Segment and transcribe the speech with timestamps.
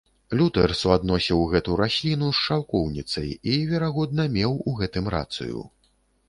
[0.37, 5.59] Лютэр суадносіў гэту расліну з шаўкоўніцай, і, верагодна, меў у гэтым рацыю.